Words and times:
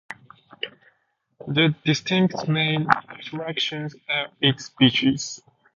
The 1.47 1.75
district's 1.85 2.47
main 2.47 2.87
attractions 3.11 3.95
are 4.09 4.29
its 4.41 4.71
beaches. 4.71 5.43